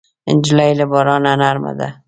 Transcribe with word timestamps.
نجلۍ 0.35 0.71
له 0.79 0.85
بارانه 0.91 1.31
نرمه 1.41 1.71
ده. 1.79 1.87